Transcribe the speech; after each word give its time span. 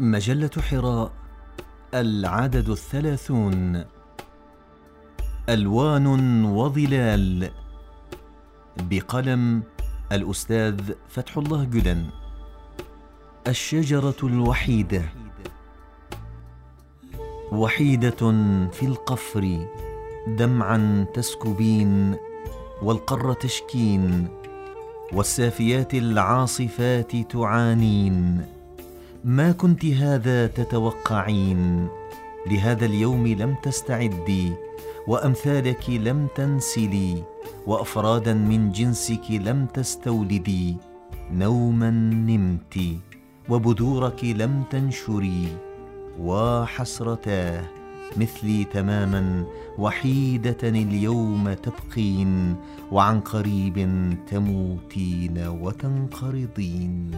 مجلة 0.00 0.50
حراء 0.70 1.12
العدد 1.94 2.68
الثلاثون 2.68 3.84
ألوان 5.48 6.44
وظلال 6.44 7.50
بقلم 8.90 9.62
الأستاذ 10.12 10.92
فتح 11.08 11.38
الله 11.38 11.64
جدن 11.64 12.06
الشجرة 13.48 14.16
الوحيدة 14.22 15.02
وحيدة 17.52 18.32
في 18.72 18.82
القفر 18.82 19.66
دمعا 20.28 21.06
تسكبين 21.14 22.16
والقر 22.82 23.32
تشكين 23.32 24.28
والسافيات 25.12 25.94
العاصفات 25.94 27.16
تعانين. 27.16 28.57
ما 29.28 29.52
كنت 29.52 29.84
هذا 29.84 30.46
تتوقعين؟ 30.46 31.88
لهذا 32.50 32.86
اليوم 32.86 33.26
لم 33.26 33.54
تستعدي 33.62 34.52
وأمثالك 35.06 35.90
لم 35.90 36.28
تنسلي 36.34 37.22
وأفرادا 37.66 38.34
من 38.34 38.72
جنسك 38.72 39.30
لم 39.30 39.66
تستولدي. 39.66 40.76
نوما 41.32 41.90
نمت 41.90 42.78
وبذورك 43.48 44.24
لم 44.24 44.62
تنشري. 44.70 45.48
وحسرتاه 46.20 47.64
مثلي 48.16 48.64
تماما 48.64 49.44
وحيدة 49.78 50.62
اليوم 50.62 51.52
تبقين 51.52 52.56
وعن 52.92 53.20
قريب 53.20 53.76
تموتين 54.30 55.38
وتنقرضين. 55.48 57.10